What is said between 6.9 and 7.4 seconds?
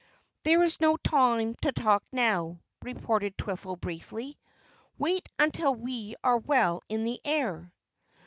the